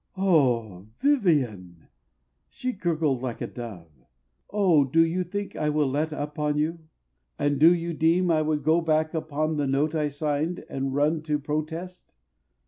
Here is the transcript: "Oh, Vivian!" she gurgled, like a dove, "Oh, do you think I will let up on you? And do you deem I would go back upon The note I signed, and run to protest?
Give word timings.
"Oh, 0.17 0.87
Vivian!" 0.99 1.87
she 2.49 2.71
gurgled, 2.71 3.21
like 3.21 3.39
a 3.39 3.45
dove, 3.45 3.91
"Oh, 4.49 4.83
do 4.83 5.05
you 5.05 5.23
think 5.23 5.55
I 5.55 5.69
will 5.69 5.87
let 5.87 6.11
up 6.11 6.39
on 6.39 6.57
you? 6.57 6.79
And 7.37 7.59
do 7.59 7.71
you 7.71 7.93
deem 7.93 8.31
I 8.31 8.41
would 8.41 8.63
go 8.63 8.81
back 8.81 9.13
upon 9.13 9.57
The 9.57 9.67
note 9.67 9.93
I 9.93 10.07
signed, 10.09 10.65
and 10.71 10.95
run 10.95 11.21
to 11.21 11.37
protest? 11.37 12.15